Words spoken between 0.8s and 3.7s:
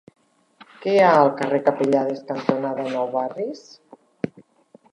Què hi ha al carrer Capellades cantonada Nou Barris?